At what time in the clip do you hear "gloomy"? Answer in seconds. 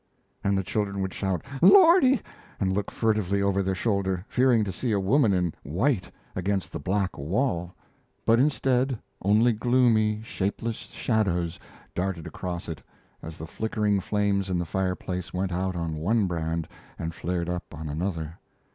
9.53-10.23